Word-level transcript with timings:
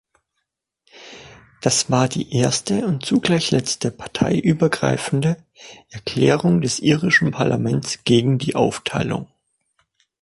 Das 1.61 1.91
war 1.91 2.07
die 2.09 2.35
erste 2.35 2.87
und 2.87 3.05
zugleich 3.05 3.51
letzte 3.51 3.91
parteiübergreifende 3.91 5.37
Erklärung 5.89 6.61
des 6.61 6.79
irischen 6.79 7.29
Parlaments 7.29 7.99
gegen 8.03 8.39
die 8.39 8.55
Aufteilung. 8.55 9.27